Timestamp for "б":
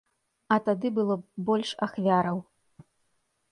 1.19-1.45